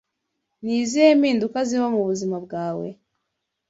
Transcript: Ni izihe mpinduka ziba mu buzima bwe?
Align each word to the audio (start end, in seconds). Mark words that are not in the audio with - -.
Ni 0.63 0.73
izihe 0.81 1.11
mpinduka 1.19 1.59
ziba 1.69 1.87
mu 1.95 2.01
buzima 2.09 2.37
bwe? 2.45 2.89